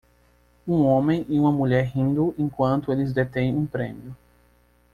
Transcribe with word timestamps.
Um 0.67 0.83
homem 0.83 1.27
e 1.29 1.39
uma 1.39 1.51
mulher 1.51 1.91
rindo 1.93 2.33
enquanto 2.35 2.91
eles 2.91 3.13
detêm 3.13 3.55
um 3.55 3.67
prêmio. 3.67 4.15